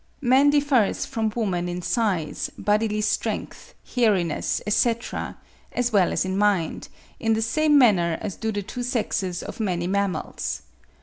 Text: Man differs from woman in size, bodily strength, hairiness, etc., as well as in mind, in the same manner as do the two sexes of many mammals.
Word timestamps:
Man 0.19 0.49
differs 0.49 1.05
from 1.05 1.31
woman 1.35 1.69
in 1.69 1.83
size, 1.83 2.49
bodily 2.57 3.01
strength, 3.01 3.75
hairiness, 3.95 4.59
etc., 4.65 5.37
as 5.73 5.93
well 5.93 6.11
as 6.11 6.25
in 6.25 6.39
mind, 6.39 6.87
in 7.19 7.33
the 7.35 7.41
same 7.43 7.77
manner 7.77 8.17
as 8.19 8.35
do 8.35 8.51
the 8.51 8.63
two 8.63 8.81
sexes 8.81 9.43
of 9.43 9.59
many 9.59 9.85
mammals. 9.85 10.63